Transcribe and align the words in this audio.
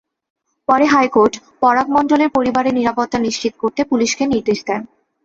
পরে 0.67 0.85
হাইকোর্ট 0.85 1.33
পরাগ 1.61 1.87
মণ্ডলের 1.89 2.29
পরিবারের 2.29 2.73
নিরাপত্তা 2.73 3.17
নিশ্চিত 3.19 3.53
করতে 3.57 3.81
পুলিশকে 3.83 4.23
নির্দেশ 4.25 4.59
দেন। 4.67 4.81